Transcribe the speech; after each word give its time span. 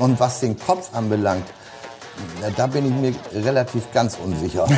Und 0.00 0.18
was 0.18 0.40
den 0.40 0.58
Kopf 0.58 0.94
anbelangt, 0.94 1.44
da 2.56 2.66
bin 2.66 2.86
ich 2.86 2.94
mir 2.94 3.44
relativ 3.44 3.92
ganz 3.92 4.16
unsicher. 4.22 4.66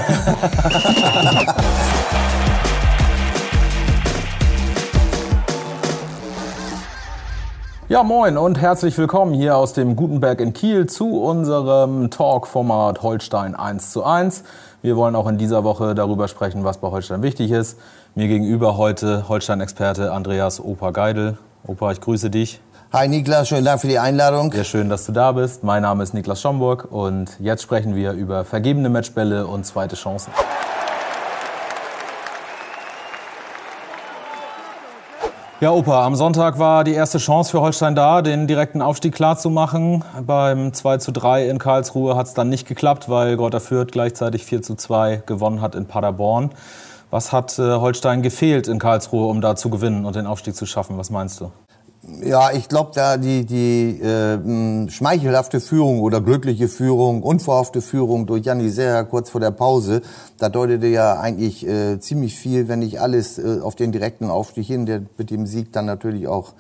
Ja, 7.89 8.03
moin 8.03 8.39
und 8.39 8.59
herzlich 8.59 8.97
willkommen 8.97 9.35
hier 9.35 9.55
aus 9.55 9.75
dem 9.75 9.97
Gutenberg 9.97 10.41
in 10.41 10.55
Kiel 10.55 10.87
zu 10.87 11.21
unserem 11.21 12.09
Talk-Format 12.09 13.03
Holstein 13.03 13.55
1 13.55 13.91
zu 13.91 14.03
1. 14.03 14.45
Wir 14.81 14.97
wollen 14.97 15.15
auch 15.15 15.29
in 15.29 15.37
dieser 15.37 15.63
Woche 15.63 15.95
darüber 15.95 16.27
sprechen, 16.29 16.65
was 16.65 16.79
bei 16.79 16.91
Holstein 16.91 17.21
wichtig 17.21 17.51
ist. 17.51 17.79
Mir 18.15 18.29
gegenüber 18.29 18.79
heute 18.79 19.29
Holstein-Experte 19.29 20.11
Andreas 20.11 20.59
Opa 20.59 20.91
Geidel. 20.91 21.37
Opa, 21.67 21.93
ich 21.93 22.01
grüße 22.01 22.31
dich. 22.31 22.63
Hi 22.95 23.09
Niklas, 23.09 23.49
schönen 23.49 23.65
Dank 23.65 23.81
für 23.81 23.89
die 23.89 23.99
Einladung. 23.99 24.53
Sehr 24.53 24.65
schön, 24.65 24.91
dass 24.91 25.07
du 25.07 25.13
da 25.13 25.33
bist. 25.33 25.65
Mein 25.65 25.81
Name 25.81 26.03
ist 26.03 26.13
Niklas 26.13 26.43
Schomburg 26.43 26.89
und 26.93 27.41
jetzt 27.41 27.63
sprechen 27.63 27.95
wir 27.95 28.13
über 28.13 28.45
vergebene 28.45 28.91
Matchbälle 28.91 29.47
und 29.47 29.65
zweite 29.65 29.97
Chancen. 29.97 30.31
Ja, 35.61 35.71
Opa, 35.71 36.05
am 36.05 36.17
Sonntag 36.17 36.59
war 36.59 36.85
die 36.85 36.93
erste 36.93 37.17
Chance 37.17 37.53
für 37.53 37.63
Holstein 37.63 37.95
da, 37.95 38.21
den 38.21 38.47
direkten 38.47 38.83
Aufstieg 38.83 39.15
klarzumachen. 39.15 40.05
Beim 40.27 40.75
2 40.75 40.99
zu 40.99 41.13
3 41.13 41.49
in 41.49 41.59
Karlsruhe 41.59 42.15
hat 42.15 42.27
es 42.27 42.35
dann 42.35 42.51
nicht 42.51 42.69
geklappt, 42.69 43.09
weil 43.09 43.39
Gorter 43.39 43.61
Fürth 43.61 43.91
gleichzeitig 43.91 44.45
4 44.45 44.61
zu 44.61 44.75
2 44.75 45.23
gewonnen 45.25 45.63
hat 45.63 45.75
in 45.77 45.87
Paderborn. 45.87 46.51
Was 47.11 47.33
hat 47.33 47.59
äh, 47.59 47.63
Holstein 47.63 48.21
gefehlt 48.21 48.69
in 48.69 48.79
Karlsruhe, 48.79 49.29
um 49.29 49.41
da 49.41 49.57
zu 49.57 49.71
gewinnen 49.71 50.05
und 50.05 50.15
den 50.15 50.27
Aufstieg 50.27 50.55
zu 50.55 50.67
schaffen? 50.67 50.99
Was 50.99 51.09
meinst 51.09 51.41
du? 51.41 51.53
Ja, 52.05 52.51
ich 52.51 52.69
glaube, 52.69 52.91
da 52.95 53.17
die, 53.17 53.45
die 53.47 54.01
äh, 54.01 54.91
schmeichelhafte 54.91 55.61
Führung 55.61 56.01
oder 56.01 56.21
glückliche 56.21 56.67
Führung, 56.67 57.23
unverhoffte 57.23 57.81
Führung 57.81 58.27
durch 58.27 58.45
Janni 58.45 58.71
Serra 58.71 59.05
kurz 59.05 59.31
vor 59.31 59.41
der 59.41 59.53
Pause, 59.53 60.03
da 60.37 60.49
deutete 60.49 60.89
ja 60.89 61.21
eigentlich 61.21 61.65
äh, 61.65 62.01
ziemlich 62.01 62.37
viel, 62.37 62.67
wenn 62.67 62.81
nicht 62.81 63.01
alles, 63.01 63.39
äh, 63.39 63.61
auf 63.63 63.77
den 63.77 63.93
direkten 63.93 64.31
Aufstieg 64.31 64.67
hin, 64.67 64.85
der 64.85 65.03
mit 65.17 65.31
dem 65.31 65.47
Sieg 65.47 65.73
dann 65.73 65.87
natürlich 65.87 66.27
auch 66.27 66.55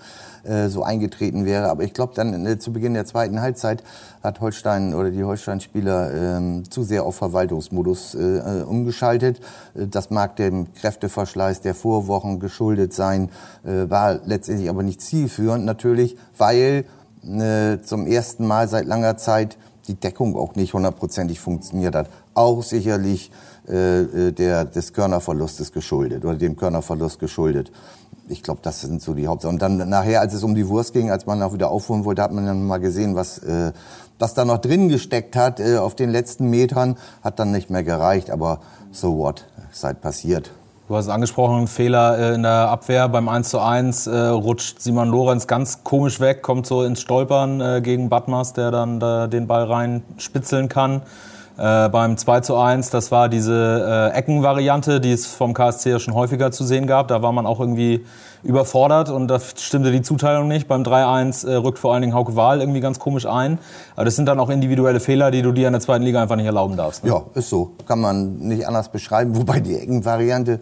äh, 0.45 0.69
so 0.69 0.83
eingetreten 0.83 1.45
wäre. 1.45 1.69
Aber 1.71 1.85
ich 1.85 1.95
glaube, 1.95 2.15
dann 2.15 2.47
äh, 2.47 2.59
zu 2.59 2.73
Beginn 2.73 2.95
der 2.95 3.05
zweiten 3.05 3.41
Halbzeit 3.41 3.83
hat 4.23 4.41
Holstein 4.41 4.95
oder 4.95 5.11
die 5.11 5.25
Holstein-Spieler 5.25 6.39
äh, 6.39 6.63
zu 6.69 6.83
sehr 6.83 7.05
auf 7.05 7.17
Verwaltungsmodus 7.17 8.15
äh, 8.15 8.21
äh, 8.21 8.63
umgeschaltet. 8.63 9.41
Das 9.75 10.11
mag 10.11 10.37
dem 10.37 10.73
Kräfteverschleiß 10.75 11.61
der 11.61 11.75
Vorwochen 11.75 12.41
geschuldet 12.41 12.93
sein, 12.93 13.31
war 13.63 14.21
letztendlich 14.25 14.69
aber 14.69 14.83
nicht 14.83 15.01
zielführend 15.01 15.65
natürlich, 15.65 16.17
weil 16.37 16.85
zum 17.85 18.07
ersten 18.07 18.47
Mal 18.47 18.69
seit 18.69 18.87
langer 18.87 19.17
Zeit 19.17 19.57
die 19.87 19.95
Deckung 19.95 20.37
auch 20.37 20.55
nicht 20.55 20.75
hundertprozentig 20.75 21.41
funktioniert 21.41 21.95
hat. 21.95 22.09
Auch 22.35 22.63
sicherlich 22.63 23.31
äh, 23.67 24.33
der, 24.33 24.65
des 24.65 24.93
Körnerverlustes 24.93 25.71
geschuldet 25.73 26.25
oder 26.25 26.35
dem 26.35 26.57
Körnerverlust 26.57 27.21
geschuldet 27.21 27.71
ich 28.29 28.43
glaube, 28.43 28.61
das 28.63 28.81
sind 28.81 29.03
so 29.03 29.15
die 29.15 29.27
Hauptsachen. 29.27 29.57
Und 29.57 29.63
dann 29.63 29.89
nachher, 29.89 30.21
als 30.21 30.35
es 30.35 30.43
um 30.43 30.55
die 30.55 30.69
Wurst 30.69 30.93
ging, 30.93 31.11
als 31.11 31.27
man 31.27 31.43
auch 31.43 31.53
wieder 31.53 31.71
aufholen 31.71 32.05
wollte, 32.05 32.23
hat 32.23 32.33
man 32.33 32.47
dann 32.47 32.65
mal 32.65 32.79
gesehen, 32.79 33.15
was, 33.15 33.39
äh, 33.39 33.73
was 34.19 34.35
da 34.35 34.45
noch 34.45 34.59
drin 34.59 34.89
gesteckt 34.89 35.37
hat 35.37 35.61
äh, 35.61 35.77
auf 35.77 35.95
den 35.95 36.11
letzten 36.11 36.49
Metern. 36.51 36.97
Hat 37.23 37.39
dann 37.39 37.51
nicht 37.51 37.71
mehr 37.71 37.83
gereicht, 37.83 38.31
aber 38.31 38.61
so 38.91 39.17
what, 39.19 39.45
halt 39.83 40.01
passiert. 40.01 40.51
Du 40.89 40.97
hast 40.97 41.07
es 41.07 41.11
angesprochen, 41.11 41.69
Fehler 41.69 42.19
äh, 42.19 42.35
in 42.35 42.43
der 42.43 42.69
Abwehr 42.69 43.09
beim 43.09 43.29
1 43.29 43.49
zu 43.49 43.61
1, 43.61 44.09
äh, 44.09 44.17
rutscht 44.17 44.81
Simon 44.83 45.09
Lorenz 45.09 45.47
ganz 45.47 45.85
komisch 45.85 46.21
weg, 46.21 46.43
kommt 46.43 46.67
so 46.67 46.83
ins 46.83 47.01
Stolpern 47.01 47.61
äh, 47.61 47.81
gegen 47.83 48.09
Batmas, 48.09 48.53
der 48.53 48.71
dann 48.71 49.01
da 49.01 49.27
den 49.27 49.47
Ball 49.47 49.65
rein 49.65 50.03
spitzeln 50.19 50.69
kann. 50.69 51.03
Äh, 51.59 51.89
beim 51.91 52.17
2 52.17 52.41
zu 52.41 52.57
1, 52.57 52.91
das 52.91 53.11
war 53.11 53.29
diese 53.29 54.11
äh, 54.13 54.17
Eckenvariante, 54.17 55.01
die 55.01 55.13
es 55.13 55.27
vom 55.27 55.53
KSC 55.53 55.91
ja 55.91 55.99
schon 55.99 56.15
häufiger 56.15 56.51
zu 56.51 56.65
sehen 56.65 56.87
gab. 56.87 57.09
Da 57.09 57.23
war 57.23 57.33
man 57.33 57.47
auch 57.47 57.61
irgendwie 57.61 58.05
überfordert 58.43 59.11
und 59.11 59.29
da 59.29 59.39
stimmte 59.39 59.93
die 59.93 60.03
Zuteilung 60.03 60.49
nicht. 60.49 60.67
Beim 60.67 60.83
3-1 60.83 61.47
äh, 61.47 61.55
rückt 61.57 61.79
vor 61.79 61.93
allen 61.93 62.03
Dingen 62.03 62.15
Hauke 62.15 62.37
Wahl 62.37 62.61
irgendwie 62.61 62.81
ganz 62.81 62.99
komisch 62.99 63.27
ein. 63.27 63.59
Aber 63.95 64.05
das 64.05 64.17
sind 64.17 64.27
dann 64.27 64.41
auch 64.41 64.49
individuelle 64.49 64.99
Fehler, 64.99 65.31
die 65.31 65.43
du 65.43 65.53
dir 65.53 65.67
in 65.67 65.73
der 65.73 65.81
zweiten 65.81 66.05
Liga 66.05 66.23
einfach 66.23 66.37
nicht 66.37 66.47
erlauben 66.47 66.77
darfst. 66.77 67.05
Ne? 67.05 67.11
Ja, 67.11 67.23
ist 67.35 67.51
so. 67.51 67.73
Kann 67.87 68.01
man 68.01 68.39
nicht 68.39 68.67
anders 68.67 68.91
beschreiben. 68.91 69.37
Wobei 69.37 69.61
die 69.61 69.77
Eckenvariante 69.77 70.61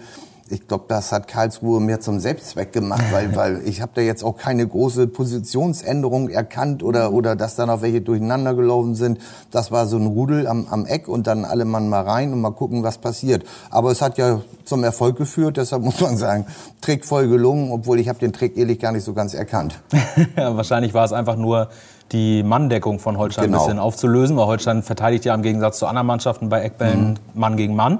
ich 0.51 0.67
glaube, 0.67 0.85
das 0.89 1.13
hat 1.13 1.29
Karlsruhe 1.29 1.81
mehr 1.81 2.01
zum 2.01 2.19
Selbstzweck 2.19 2.73
gemacht, 2.73 3.05
weil, 3.13 3.35
weil 3.37 3.63
ich 3.65 3.81
habe 3.81 3.93
da 3.95 4.01
jetzt 4.01 4.25
auch 4.25 4.37
keine 4.37 4.67
große 4.67 5.07
Positionsänderung 5.07 6.29
erkannt 6.29 6.83
oder, 6.83 7.13
oder 7.13 7.37
dass 7.37 7.57
da 7.57 7.67
noch 7.67 7.83
welche 7.83 8.01
durcheinander 8.01 8.55
gelaufen 8.55 8.95
sind. 8.95 9.19
Das 9.51 9.71
war 9.71 9.87
so 9.87 9.97
ein 9.97 10.07
Rudel 10.07 10.47
am, 10.47 10.67
am 10.69 10.87
Eck 10.87 11.09
und 11.09 11.27
dann 11.27 11.45
alle 11.45 11.65
Mann 11.65 11.89
mal 11.89 12.03
rein 12.03 12.33
und 12.33 12.41
mal 12.41 12.51
gucken, 12.51 12.83
was 12.83 12.99
passiert. 12.99 13.45
Aber 13.71 13.91
es 13.91 14.03
hat 14.03 14.19
ja 14.19 14.41
zum 14.65 14.85
Erfolg 14.85 15.17
geführt, 15.17 15.57
deshalb 15.57 15.83
muss 15.85 16.01
man 16.01 16.17
sagen, 16.17 16.47
Trick 16.81 17.05
voll 17.05 17.29
gelungen, 17.29 17.71
obwohl 17.71 18.01
ich 18.01 18.09
habe 18.09 18.19
den 18.19 18.33
Trick 18.33 18.57
ehrlich 18.57 18.81
gar 18.81 18.93
nicht 18.93 19.05
so 19.05 19.15
ganz 19.15 19.35
erkannt. 19.35 19.81
wahrscheinlich 20.35 20.95
war 20.95 21.05
es 21.05 21.13
einfach 21.13 21.37
nur 21.37 21.69
die 22.13 22.43
Manndeckung 22.43 22.99
von 22.99 23.19
Holstein 23.19 23.47
genau. 23.47 23.59
ein 23.59 23.65
bisschen 23.67 23.79
aufzulösen, 23.79 24.37
weil 24.37 24.47
Holstein 24.47 24.83
verteidigt 24.83 25.25
ja 25.25 25.35
im 25.35 25.43
Gegensatz 25.43 25.79
zu 25.79 25.87
anderen 25.87 26.07
Mannschaften 26.07 26.49
bei 26.49 26.63
Eckbällen 26.63 27.11
mhm. 27.11 27.17
Mann 27.35 27.57
gegen 27.57 27.77
Mann. 27.77 27.99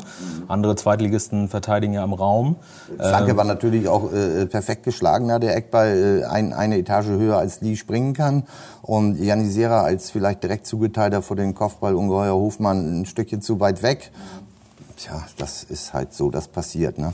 Andere 0.49 0.75
Zweitligisten 0.77 1.49
verteidigen 1.49 1.93
ja 1.93 2.03
im 2.03 2.13
Raum. 2.13 2.57
Flanke 2.97 3.31
ähm, 3.31 3.37
war 3.37 3.45
natürlich 3.45 3.89
auch 3.89 4.13
äh, 4.13 4.47
perfekt 4.47 4.83
geschlagen, 4.83 5.29
da 5.29 5.39
der 5.39 5.57
Eckball 5.57 6.23
äh, 6.23 6.25
ein, 6.25 6.53
eine 6.53 6.79
Etage 6.79 7.07
höher 7.07 7.39
als 7.39 7.61
Lee 7.61 7.77
springen 7.77 8.13
kann. 8.13 8.45
Und 8.83 9.23
Janisera 9.23 9.83
als 9.83 10.11
vielleicht 10.11 10.43
direkt 10.43 10.67
zugeteilter 10.67 11.23
vor 11.23 11.37
den 11.37 11.55
Kopfball 11.55 11.95
ungeheuer 11.95 12.35
Hofmann 12.35 13.01
ein 13.01 13.07
Stückchen 13.07 13.43
zu 13.43 13.61
weit 13.61 13.83
weg. 13.83 14.11
Tja, 14.97 15.23
das 15.39 15.63
ist 15.63 15.95
halt 15.95 16.13
so, 16.13 16.31
das 16.31 16.49
passiert. 16.49 16.99
Ne? 16.99 17.13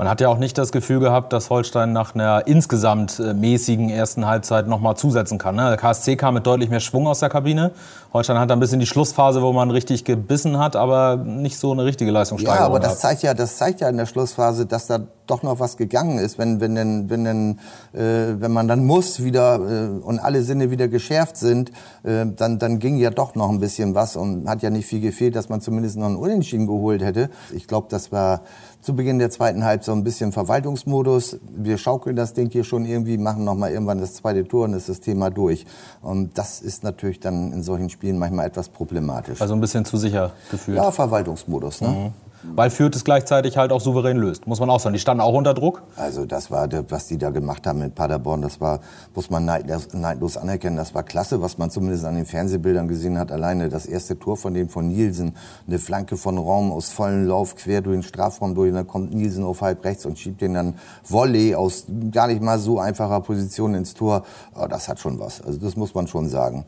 Man 0.00 0.08
hat 0.08 0.22
ja 0.22 0.30
auch 0.30 0.38
nicht 0.38 0.56
das 0.56 0.72
Gefühl 0.72 0.98
gehabt, 0.98 1.30
dass 1.30 1.50
Holstein 1.50 1.92
nach 1.92 2.14
einer 2.14 2.46
insgesamt 2.46 3.20
äh, 3.20 3.34
mäßigen 3.34 3.90
ersten 3.90 4.24
Halbzeit 4.24 4.66
noch 4.66 4.80
mal 4.80 4.96
zusetzen 4.96 5.36
kann. 5.36 5.56
Ne? 5.56 5.68
Der 5.68 5.76
KSC 5.76 6.16
kam 6.16 6.32
mit 6.32 6.46
deutlich 6.46 6.70
mehr 6.70 6.80
Schwung 6.80 7.06
aus 7.06 7.18
der 7.18 7.28
Kabine. 7.28 7.72
Holstein 8.14 8.38
hat 8.38 8.50
ein 8.50 8.60
bisschen 8.60 8.80
die 8.80 8.86
Schlussphase, 8.86 9.42
wo 9.42 9.52
man 9.52 9.70
richtig 9.70 10.06
gebissen 10.06 10.58
hat, 10.58 10.74
aber 10.74 11.16
nicht 11.16 11.58
so 11.58 11.70
eine 11.70 11.84
richtige 11.84 12.10
Leistungssteigerung. 12.12 12.60
Ja, 12.60 12.66
aber 12.66 12.80
das 12.80 13.00
zeigt 13.00 13.22
ja, 13.22 13.34
das 13.34 13.58
zeigt 13.58 13.82
ja 13.82 13.90
in 13.90 13.98
der 13.98 14.06
Schlussphase, 14.06 14.64
dass 14.64 14.86
da 14.86 15.00
doch 15.26 15.42
noch 15.44 15.60
was 15.60 15.76
gegangen 15.76 16.18
ist, 16.18 16.38
wenn 16.38 16.60
wenn 16.60 16.74
denn, 16.74 17.08
wenn 17.08 17.24
denn, 17.24 17.58
äh, 17.92 18.40
wenn 18.40 18.50
man 18.50 18.66
dann 18.66 18.84
muss 18.84 19.22
wieder 19.22 19.60
äh, 19.60 19.88
und 20.02 20.18
alle 20.18 20.42
Sinne 20.42 20.72
wieder 20.72 20.88
geschärft 20.88 21.36
sind, 21.36 21.70
äh, 22.02 22.26
dann 22.26 22.58
dann 22.58 22.80
ging 22.80 22.96
ja 22.96 23.10
doch 23.10 23.36
noch 23.36 23.48
ein 23.48 23.60
bisschen 23.60 23.94
was 23.94 24.16
und 24.16 24.48
hat 24.48 24.62
ja 24.62 24.70
nicht 24.70 24.86
viel 24.86 25.00
gefehlt, 25.00 25.36
dass 25.36 25.48
man 25.48 25.60
zumindest 25.60 25.96
noch 25.98 26.06
einen 26.06 26.16
Unentschieden 26.16 26.66
geholt 26.66 27.02
hätte. 27.02 27.30
Ich 27.54 27.68
glaube, 27.68 27.86
das 27.90 28.10
war 28.10 28.42
zu 28.80 28.94
Beginn 28.94 29.18
der 29.18 29.30
zweiten 29.30 29.64
Halbzeit 29.64 29.84
so 29.84 29.92
ein 29.92 30.04
bisschen 30.04 30.32
Verwaltungsmodus. 30.32 31.38
Wir 31.50 31.78
schaukeln 31.78 32.16
das 32.16 32.32
Ding 32.32 32.50
hier 32.50 32.64
schon 32.64 32.84
irgendwie, 32.84 33.18
machen 33.18 33.44
noch 33.44 33.54
mal 33.54 33.70
irgendwann 33.70 33.98
das 33.98 34.14
zweite 34.14 34.46
Tor 34.46 34.64
und 34.64 34.74
ist 34.74 34.88
das 34.88 35.00
Thema 35.00 35.30
durch. 35.30 35.66
Und 36.02 36.36
das 36.38 36.60
ist 36.60 36.82
natürlich 36.82 37.20
dann 37.20 37.52
in 37.52 37.62
solchen 37.62 37.90
Spielen 37.90 38.18
manchmal 38.18 38.46
etwas 38.46 38.68
problematisch. 38.68 39.40
Also 39.40 39.54
ein 39.54 39.60
bisschen 39.60 39.84
zu 39.84 39.96
sicher 39.96 40.32
gefühlt. 40.50 40.78
Ja, 40.78 40.90
Verwaltungsmodus. 40.90 41.80
Ne? 41.80 41.88
Mhm. 41.88 42.29
Weil 42.42 42.70
Fürth 42.70 42.96
es 42.96 43.04
gleichzeitig 43.04 43.58
halt 43.58 43.70
auch 43.70 43.82
souverän 43.82 44.16
löst, 44.16 44.46
muss 44.46 44.60
man 44.60 44.70
auch 44.70 44.80
sagen. 44.80 44.94
Die 44.94 44.98
standen 44.98 45.20
auch 45.20 45.34
unter 45.34 45.52
Druck. 45.52 45.82
Also 45.96 46.24
das 46.24 46.50
war, 46.50 46.68
was 46.88 47.06
die 47.06 47.18
da 47.18 47.28
gemacht 47.30 47.66
haben 47.66 47.80
mit 47.80 47.94
Paderborn, 47.94 48.40
das 48.40 48.60
war, 48.60 48.80
muss 49.14 49.28
man 49.28 49.44
neidlos 49.44 50.36
anerkennen, 50.38 50.76
das 50.76 50.94
war 50.94 51.02
klasse, 51.02 51.42
was 51.42 51.58
man 51.58 51.70
zumindest 51.70 52.06
an 52.06 52.14
den 52.14 52.24
Fernsehbildern 52.24 52.88
gesehen 52.88 53.18
hat. 53.18 53.30
Alleine 53.30 53.68
das 53.68 53.84
erste 53.84 54.18
Tor 54.18 54.38
von 54.38 54.54
dem 54.54 54.70
von 54.70 54.88
Nielsen, 54.88 55.34
eine 55.66 55.78
Flanke 55.78 56.16
von 56.16 56.38
Raum 56.38 56.72
aus 56.72 56.88
vollen 56.88 57.26
Lauf 57.26 57.56
quer 57.56 57.82
durch 57.82 57.96
den 57.96 58.02
Strafraum 58.02 58.54
durch, 58.54 58.70
und 58.70 58.76
dann 58.76 58.86
kommt 58.86 59.14
Nielsen 59.14 59.44
auf 59.44 59.60
halb 59.60 59.84
rechts 59.84 60.06
und 60.06 60.18
schiebt 60.18 60.40
den 60.40 60.54
dann 60.54 60.74
Volley 61.06 61.54
aus 61.54 61.84
gar 62.10 62.26
nicht 62.26 62.40
mal 62.40 62.58
so 62.58 62.78
einfacher 62.78 63.20
Position 63.20 63.74
ins 63.74 63.92
Tor. 63.92 64.24
Das 64.68 64.88
hat 64.88 64.98
schon 64.98 65.20
was, 65.20 65.42
also 65.42 65.58
das 65.58 65.76
muss 65.76 65.94
man 65.94 66.06
schon 66.06 66.28
sagen. 66.28 66.64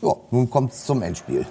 Ja, 0.00 0.14
nun 0.32 0.50
kommt's 0.50 0.84
zum 0.84 1.00
Endspiel. 1.02 1.46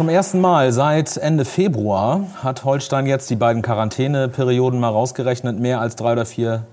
Zum 0.00 0.08
ersten 0.08 0.40
Mal 0.40 0.72
seit 0.72 1.18
Ende 1.18 1.44
Februar 1.44 2.22
hat 2.42 2.64
Holstein 2.64 3.04
jetzt 3.04 3.28
die 3.28 3.36
beiden 3.36 3.60
Quarantäneperioden 3.60 4.80
mal 4.80 4.88
rausgerechnet, 4.88 5.60
mehr 5.60 5.82
als 5.82 5.94
drei 5.94 6.12
oder 6.12 6.24
vier 6.24 6.64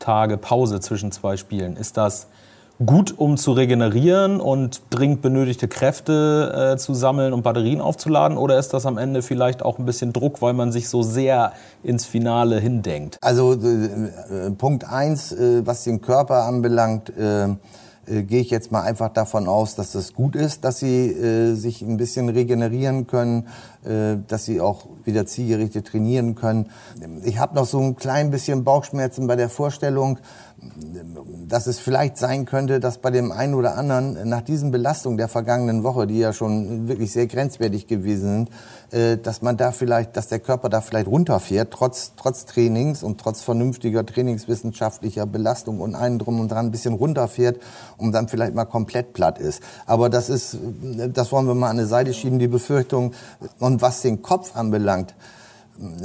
Tage 0.00 0.36
Pause 0.38 0.80
zwischen 0.80 1.12
zwei 1.12 1.36
Spielen. 1.36 1.76
Ist 1.76 1.96
das 1.96 2.26
gut, 2.84 3.16
um 3.16 3.36
zu 3.36 3.52
regenerieren 3.52 4.40
und 4.40 4.82
dringend 4.90 5.22
benötigte 5.22 5.68
Kräfte 5.68 6.72
äh, 6.72 6.76
zu 6.76 6.94
sammeln 6.94 7.32
und 7.32 7.44
Batterien 7.44 7.80
aufzuladen? 7.80 8.36
Oder 8.36 8.58
ist 8.58 8.74
das 8.74 8.86
am 8.86 8.98
Ende 8.98 9.22
vielleicht 9.22 9.62
auch 9.62 9.78
ein 9.78 9.86
bisschen 9.86 10.12
Druck, 10.12 10.42
weil 10.42 10.52
man 10.52 10.72
sich 10.72 10.88
so 10.88 11.04
sehr 11.04 11.52
ins 11.84 12.06
Finale 12.06 12.58
hindenkt? 12.58 13.18
Also 13.20 13.52
äh, 13.52 14.50
Punkt 14.58 14.82
eins, 14.82 15.30
äh, 15.30 15.64
was 15.64 15.84
den 15.84 16.00
Körper 16.00 16.42
anbelangt, 16.42 17.12
äh, 18.06 18.22
gehe 18.22 18.40
ich 18.40 18.50
jetzt 18.50 18.72
mal 18.72 18.82
einfach 18.82 19.08
davon 19.08 19.48
aus, 19.48 19.74
dass 19.74 19.92
das 19.92 20.14
gut 20.14 20.36
ist, 20.36 20.64
dass 20.64 20.78
sie 20.78 21.08
äh, 21.08 21.54
sich 21.54 21.82
ein 21.82 21.96
bisschen 21.96 22.28
regenerieren 22.28 23.06
können, 23.06 23.48
äh, 23.84 24.16
dass 24.26 24.44
sie 24.44 24.60
auch 24.60 24.86
wieder 25.04 25.26
zielgerichtet 25.26 25.86
trainieren 25.86 26.34
können. 26.34 26.70
Ich 27.24 27.38
habe 27.38 27.54
noch 27.54 27.66
so 27.66 27.80
ein 27.80 27.96
klein 27.96 28.30
bisschen 28.30 28.64
Bauchschmerzen 28.64 29.26
bei 29.26 29.36
der 29.36 29.48
Vorstellung, 29.48 30.18
dass 31.48 31.66
es 31.66 31.78
vielleicht 31.78 32.16
sein 32.16 32.46
könnte, 32.46 32.80
dass 32.80 32.98
bei 32.98 33.10
dem 33.10 33.32
einen 33.32 33.54
oder 33.54 33.76
anderen 33.76 34.28
nach 34.28 34.42
diesen 34.42 34.70
Belastungen 34.70 35.18
der 35.18 35.28
vergangenen 35.28 35.84
Woche, 35.84 36.06
die 36.06 36.18
ja 36.18 36.32
schon 36.32 36.88
wirklich 36.88 37.12
sehr 37.12 37.26
grenzwertig 37.26 37.86
gewesen 37.86 38.48
sind, 38.90 38.94
äh, 38.94 39.18
dass 39.18 39.42
man 39.42 39.56
da 39.56 39.72
vielleicht, 39.72 40.16
dass 40.16 40.28
der 40.28 40.40
Körper 40.40 40.68
da 40.68 40.80
vielleicht 40.80 41.06
runterfährt, 41.06 41.72
trotz, 41.72 42.12
trotz 42.16 42.46
Trainings 42.46 43.02
und 43.02 43.20
trotz 43.20 43.42
vernünftiger 43.42 44.04
trainingswissenschaftlicher 44.04 45.26
Belastung 45.26 45.80
und 45.80 45.94
einen 45.94 46.18
drum 46.18 46.40
und 46.40 46.50
dran 46.50 46.66
ein 46.66 46.70
bisschen 46.70 46.94
runterfährt 46.94 47.60
und 47.96 48.12
dann 48.12 48.28
vielleicht 48.28 48.54
mal 48.54 48.64
komplett 48.64 49.12
platt 49.12 49.38
ist. 49.38 49.62
Aber 49.86 50.08
das 50.08 50.28
ist, 50.28 50.58
das 51.12 51.32
wollen 51.32 51.46
wir 51.46 51.54
mal 51.54 51.70
an 51.70 51.78
eine 51.78 51.86
Seite 51.86 52.14
schieben, 52.14 52.38
die 52.38 52.48
Befürchtung. 52.48 53.12
Und 53.58 53.82
was 53.82 54.02
den 54.02 54.22
Kopf 54.22 54.56
anbelangt, 54.56 55.14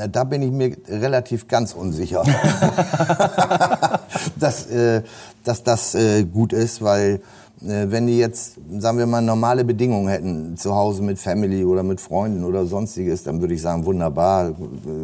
da 0.09 0.23
bin 0.23 0.41
ich 0.41 0.51
mir 0.51 0.75
relativ 0.87 1.47
ganz 1.47 1.73
unsicher, 1.73 2.23
dass, 4.39 4.67
äh, 4.67 5.03
dass 5.43 5.63
das 5.63 5.95
äh, 5.95 6.23
gut 6.23 6.53
ist, 6.53 6.81
weil 6.81 7.21
äh, 7.61 7.85
wenn 7.89 8.07
die 8.07 8.17
jetzt, 8.17 8.57
sagen 8.79 8.97
wir 8.97 9.05
mal, 9.05 9.21
normale 9.21 9.63
Bedingungen 9.63 10.07
hätten, 10.07 10.57
zu 10.57 10.75
Hause 10.75 11.03
mit 11.03 11.19
Family 11.19 11.63
oder 11.65 11.83
mit 11.83 12.01
Freunden 12.01 12.43
oder 12.43 12.65
sonstiges, 12.65 13.23
dann 13.23 13.41
würde 13.41 13.53
ich 13.53 13.61
sagen, 13.61 13.85
wunderbar, 13.85 14.53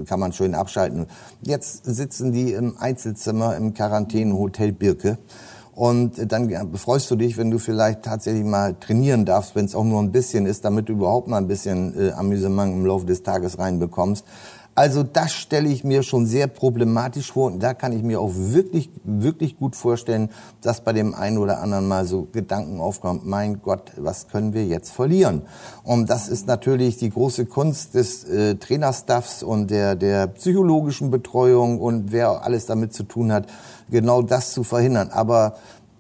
kann 0.08 0.20
man 0.20 0.34
schön 0.34 0.56
abschalten. 0.56 1.06
Jetzt 1.42 1.86
sitzen 1.86 2.32
die 2.32 2.54
im 2.54 2.78
Einzelzimmer 2.78 3.56
im 3.56 3.74
Quarantänehotel 3.74 4.72
Birke. 4.72 5.18
Und 5.76 6.32
dann 6.32 6.76
freust 6.78 7.12
du 7.12 7.18
dich, 7.18 7.36
wenn 7.36 7.52
du 7.52 7.60
vielleicht 7.60 8.04
tatsächlich 8.04 8.46
mal 8.46 8.76
trainieren 8.76 9.26
darfst, 9.26 9.56
wenn 9.56 9.66
es 9.66 9.76
auch 9.76 9.84
nur 9.84 10.02
ein 10.02 10.14
bisschen 10.14 10.46
ist, 10.46 10.64
damit 10.64 10.88
du 10.88 10.94
überhaupt 10.94 11.28
mal 11.28 11.38
ein 11.38 11.48
bisschen 11.48 11.94
äh, 12.00 12.12
Amüsement 12.12 12.74
im 12.74 12.86
Laufe 12.86 13.06
des 13.06 13.24
Tages 13.24 13.60
reinbekommst. 13.60 14.26
Also 14.78 15.04
das 15.04 15.32
stelle 15.32 15.70
ich 15.70 15.86
mir 15.86 16.04
schon 16.04 16.26
sehr 16.26 16.48
problematisch 16.48 17.32
vor 17.32 17.48
und 17.48 17.64
da 17.64 17.74
kann 17.74 17.94
ich 17.94 18.04
mir 18.04 18.20
auch 18.20 18.32
wirklich, 18.36 18.90
wirklich 19.06 19.58
gut 19.58 19.74
vorstellen, 19.74 20.30
dass 20.60 20.82
bei 20.82 20.92
dem 20.92 21.16
einen 21.16 21.38
oder 21.38 21.62
anderen 21.62 21.88
mal 21.88 22.06
so 22.06 22.28
Gedanken 22.34 22.82
aufkommt, 22.82 23.26
mein 23.26 23.62
Gott, 23.62 23.94
was 23.96 24.28
können 24.28 24.54
wir 24.54 24.66
jetzt 24.66 24.92
verlieren? 24.92 25.44
Und 25.84 26.10
das 26.10 26.28
ist 26.28 26.48
natürlich 26.48 26.98
die 26.98 27.10
große 27.10 27.46
Kunst 27.46 27.94
des 27.94 28.26
äh, 28.26 28.56
Trainerstaffs 28.56 29.44
und 29.44 29.72
der, 29.72 29.96
der 29.96 30.28
psychologischen 30.28 31.10
Betreuung 31.10 31.80
und 31.80 32.12
wer 32.12 32.44
alles 32.44 32.66
damit 32.66 32.94
zu 32.94 33.04
tun 33.04 33.32
hat, 33.32 33.48
genau 33.90 34.22
das 34.22 34.52
zu 34.52 34.64
verhindern. 34.64 35.10
Aber 35.10 35.56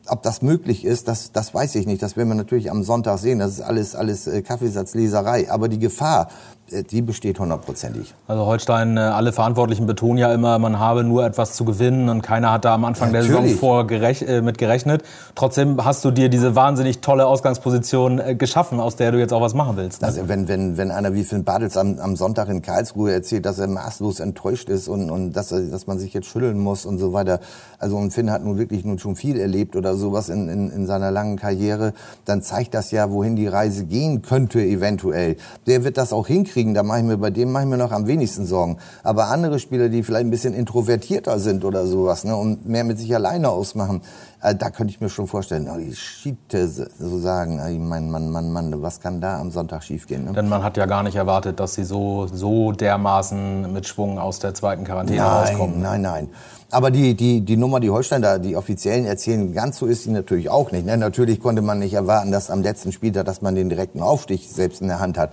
ob 0.07 0.21
das 0.21 0.41
möglich 0.41 0.85
ist, 0.85 1.07
das, 1.07 1.31
das 1.31 1.53
weiß 1.53 1.75
ich 1.75 1.85
nicht. 1.87 2.01
Das 2.01 2.15
werden 2.15 2.29
wir 2.29 2.35
natürlich 2.35 2.69
am 2.69 2.83
Sonntag 2.83 3.17
sehen. 3.19 3.39
Das 3.39 3.51
ist 3.51 3.61
alles, 3.61 3.95
alles 3.95 4.27
äh, 4.27 4.41
Kaffeesatzleserei. 4.41 5.49
Aber 5.49 5.67
die 5.67 5.79
Gefahr, 5.79 6.29
die 6.71 7.01
besteht 7.03 7.39
hundertprozentig. 7.39 8.15
Also 8.27 8.45
Holstein, 8.45 8.97
äh, 8.97 9.01
alle 9.01 9.31
Verantwortlichen 9.31 9.85
betonen 9.85 10.17
ja 10.17 10.33
immer, 10.33 10.57
man 10.57 10.79
habe 10.79 11.03
nur 11.03 11.23
etwas 11.23 11.53
zu 11.53 11.63
gewinnen 11.63 12.09
und 12.09 12.23
keiner 12.23 12.51
hat 12.51 12.65
da 12.65 12.73
am 12.73 12.85
Anfang 12.85 13.11
Natürlich. 13.11 13.31
der 13.31 13.41
Saison 13.43 13.59
vor 13.59 13.85
gerech 13.85 14.23
äh, 14.23 14.41
mit 14.41 14.57
gerechnet. 14.57 15.03
Trotzdem 15.35 15.85
hast 15.85 16.03
du 16.03 16.09
dir 16.09 16.27
diese 16.27 16.55
wahnsinnig 16.55 17.01
tolle 17.01 17.27
Ausgangsposition 17.27 18.39
geschaffen, 18.39 18.79
aus 18.79 18.95
der 18.95 19.11
du 19.11 19.19
jetzt 19.19 19.31
auch 19.31 19.41
was 19.41 19.53
machen 19.53 19.77
willst. 19.77 20.01
Ne? 20.01 20.07
Also 20.07 20.27
wenn, 20.27 20.47
wenn, 20.47 20.75
wenn 20.77 20.89
einer 20.89 21.13
wie 21.13 21.23
Finn 21.23 21.43
Bartels 21.43 21.77
am, 21.77 21.99
am 21.99 22.15
Sonntag 22.15 22.49
in 22.49 22.63
Karlsruhe 22.63 23.11
erzählt, 23.11 23.45
dass 23.45 23.59
er 23.59 23.67
maßlos 23.67 24.19
enttäuscht 24.19 24.69
ist 24.69 24.87
und, 24.87 25.11
und 25.11 25.33
dass, 25.33 25.49
dass 25.49 25.85
man 25.85 25.99
sich 25.99 26.13
jetzt 26.15 26.27
schütteln 26.27 26.57
muss 26.57 26.85
und 26.85 26.97
so 26.97 27.13
weiter. 27.13 27.41
Also 27.77 27.95
und 27.97 28.11
Finn 28.11 28.31
hat 28.31 28.43
nun 28.43 28.57
wirklich 28.57 28.83
nun 28.85 28.97
schon 28.97 29.15
viel 29.15 29.39
erlebt 29.39 29.75
oder 29.75 29.95
sowas 29.95 30.29
in, 30.29 30.49
in, 30.49 30.71
in 30.71 30.87
seiner 30.87 31.11
langen 31.11 31.37
Karriere, 31.37 31.93
dann 32.25 32.41
zeigt 32.41 32.73
das 32.73 32.89
ja, 32.89 33.11
wohin 33.11 33.35
die 33.35 33.47
Reise 33.47 33.85
gehen 33.85 34.23
könnte 34.23 34.61
eventuell. 34.61 35.37
Der 35.67 35.83
wird 35.83 35.97
das 35.97 36.11
auch 36.11 36.25
hinkriegen 36.25 36.54
kriegen, 36.55 36.73
da 36.73 36.83
mache 36.83 36.99
ich 36.99 37.03
mir 37.03 37.17
bei 37.17 37.31
dem 37.31 37.51
mache 37.51 37.63
ich 37.63 37.69
mir 37.69 37.77
noch 37.77 37.91
am 37.91 38.07
wenigsten 38.07 38.45
Sorgen. 38.45 38.77
Aber 39.03 39.27
andere 39.27 39.59
Spieler, 39.59 39.89
die 39.89 40.03
vielleicht 40.03 40.25
ein 40.25 40.31
bisschen 40.31 40.53
introvertierter 40.53 41.37
sind 41.37 41.65
oder 41.65 41.85
sowas, 41.85 42.23
ne, 42.23 42.33
und 42.33 42.65
mehr 42.65 42.85
mit 42.85 42.97
sich 42.97 43.13
alleine 43.13 43.49
ausmachen, 43.49 44.01
äh, 44.41 44.55
da 44.55 44.69
könnte 44.69 44.93
ich 44.93 45.01
mir 45.01 45.09
schon 45.09 45.27
vorstellen, 45.27 45.67
oh, 45.69 45.77
die 45.77 45.93
Schiete 45.93 46.67
so 46.67 47.19
sagen, 47.19 47.59
oh, 47.59 47.79
mein 47.79 48.09
Mann, 48.09 48.29
Mann, 48.29 48.53
Mann, 48.53 48.81
was 48.81 49.01
kann 49.01 49.19
da 49.19 49.37
am 49.41 49.51
Sonntag 49.51 49.83
schiefgehen? 49.83 50.23
Ne? 50.23 50.31
Denn 50.31 50.47
man 50.47 50.63
hat 50.63 50.77
ja 50.77 50.85
gar 50.85 51.03
nicht 51.03 51.17
erwartet, 51.17 51.59
dass 51.59 51.73
sie 51.73 51.83
so 51.83 52.27
so 52.31 52.71
dermaßen 52.71 53.73
mit 53.73 53.85
Schwung 53.85 54.17
aus 54.17 54.39
der 54.39 54.53
zweiten 54.53 54.85
Quarantäne 54.85 55.19
nein, 55.19 55.29
rauskommen. 55.29 55.81
Nein, 55.81 56.01
nein, 56.01 56.29
aber 56.71 56.89
die, 56.89 57.15
die, 57.15 57.41
die 57.41 57.57
Nummer, 57.57 57.81
die 57.81 57.89
Holstein 57.89 58.21
da, 58.21 58.37
die 58.37 58.55
Offiziellen 58.55 59.05
erzählen, 59.05 59.53
ganz 59.53 59.77
so 59.77 59.85
ist 59.85 60.03
sie 60.03 60.11
natürlich 60.11 60.49
auch 60.49 60.71
nicht. 60.71 60.85
Ne? 60.85 60.97
Natürlich 60.97 61.39
konnte 61.39 61.61
man 61.61 61.79
nicht 61.79 61.93
erwarten, 61.93 62.31
dass 62.31 62.49
am 62.49 62.63
letzten 62.63 62.93
Spieltag, 62.93 63.25
dass 63.25 63.41
man 63.41 63.55
den 63.55 63.69
direkten 63.69 64.01
Aufstieg 64.01 64.41
selbst 64.49 64.81
in 64.81 64.87
der 64.87 64.99
Hand 64.99 65.17
hat 65.17 65.31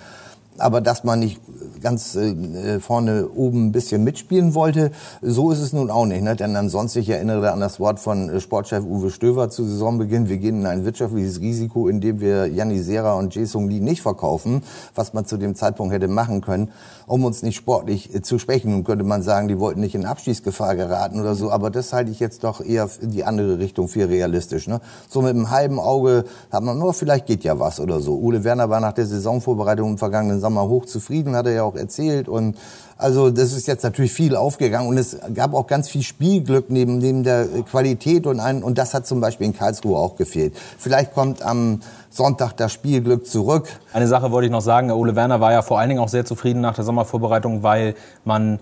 aber 0.58 0.80
dass 0.80 1.04
man 1.04 1.20
nicht 1.20 1.40
ganz 1.82 2.14
äh, 2.14 2.80
vorne 2.80 3.28
oben 3.28 3.66
ein 3.66 3.72
bisschen 3.72 4.04
mitspielen 4.04 4.54
wollte, 4.54 4.92
so 5.20 5.50
ist 5.50 5.60
es 5.60 5.72
nun 5.72 5.90
auch 5.90 6.06
nicht. 6.06 6.22
Ne? 6.22 6.36
Denn 6.36 6.56
ansonsten, 6.56 7.00
ich 7.00 7.10
erinnere 7.10 7.52
an 7.52 7.60
das 7.60 7.80
Wort 7.80 8.00
von 8.00 8.30
äh, 8.30 8.40
Sportchef 8.40 8.84
Uwe 8.84 9.10
Stöver 9.10 9.50
zu 9.50 9.64
Saisonbeginn, 9.64 10.28
wir 10.28 10.38
gehen 10.38 10.60
in 10.60 10.66
ein 10.66 10.84
wirtschaftliches 10.84 11.40
Risiko, 11.40 11.88
indem 11.88 12.20
wir 12.20 12.46
Janni 12.46 12.78
Serra 12.78 13.14
und 13.14 13.34
Jason 13.34 13.68
Lee 13.68 13.80
nicht 13.80 14.02
verkaufen, 14.02 14.62
was 14.94 15.12
man 15.12 15.26
zu 15.26 15.36
dem 15.36 15.54
Zeitpunkt 15.54 15.92
hätte 15.92 16.08
machen 16.08 16.40
können, 16.40 16.70
um 17.06 17.24
uns 17.24 17.42
nicht 17.42 17.56
sportlich 17.56 18.14
äh, 18.14 18.22
zu 18.22 18.38
sprechen. 18.38 18.70
Nun 18.70 18.84
könnte 18.84 19.04
man 19.04 19.22
sagen, 19.22 19.48
die 19.48 19.58
wollten 19.58 19.80
nicht 19.80 19.94
in 19.94 20.06
Abschießgefahr 20.06 20.76
geraten 20.76 21.20
oder 21.20 21.34
so, 21.34 21.50
aber 21.50 21.70
das 21.70 21.92
halte 21.92 22.10
ich 22.10 22.20
jetzt 22.20 22.44
doch 22.44 22.60
eher 22.60 22.88
in 23.00 23.10
die 23.10 23.24
andere 23.24 23.58
Richtung 23.58 23.88
viel 23.88 24.06
realistisch. 24.06 24.68
Ne? 24.68 24.80
So 25.08 25.20
mit 25.20 25.30
einem 25.30 25.50
halben 25.50 25.78
Auge 25.80 26.24
hat 26.50 26.62
man, 26.62 26.78
nur 26.78 26.90
oh, 26.90 26.92
vielleicht 26.92 27.26
geht 27.26 27.44
ja 27.44 27.58
was 27.58 27.80
oder 27.80 28.00
so. 28.00 28.18
Ole 28.18 28.44
Werner 28.44 28.70
war 28.70 28.80
nach 28.80 28.92
der 28.92 29.06
Saisonvorbereitung 29.06 29.90
im 29.90 29.98
vergangenen 29.98 30.40
Sommer 30.40 30.68
hochzufrieden, 30.68 31.34
hat 31.34 31.46
er 31.46 31.52
ja 31.52 31.71
auch 31.72 31.76
erzählt. 31.76 32.28
Und 32.28 32.56
also 32.96 33.30
das 33.30 33.52
ist 33.52 33.66
jetzt 33.66 33.82
natürlich 33.82 34.12
viel 34.12 34.36
aufgegangen 34.36 34.88
und 34.88 34.96
es 34.96 35.16
gab 35.34 35.54
auch 35.54 35.66
ganz 35.66 35.88
viel 35.88 36.02
Spielglück 36.02 36.70
neben, 36.70 36.98
neben 36.98 37.24
der 37.24 37.46
Qualität 37.68 38.26
und 38.26 38.38
ein, 38.38 38.62
und 38.62 38.78
das 38.78 38.94
hat 38.94 39.06
zum 39.06 39.20
Beispiel 39.20 39.46
in 39.46 39.56
Karlsruhe 39.56 39.98
auch 39.98 40.16
gefehlt. 40.16 40.54
Vielleicht 40.78 41.12
kommt 41.12 41.42
am 41.42 41.80
Sonntag 42.10 42.52
das 42.52 42.72
Spielglück 42.72 43.26
zurück. 43.26 43.68
Eine 43.92 44.06
Sache 44.06 44.30
wollte 44.30 44.46
ich 44.46 44.52
noch 44.52 44.60
sagen. 44.60 44.90
Ole 44.92 45.16
Werner 45.16 45.40
war 45.40 45.52
ja 45.52 45.62
vor 45.62 45.80
allen 45.80 45.88
Dingen 45.88 46.00
auch 46.00 46.08
sehr 46.08 46.24
zufrieden 46.24 46.60
nach 46.60 46.74
der 46.74 46.84
Sommervorbereitung, 46.84 47.62
weil 47.62 47.94
man 48.24 48.60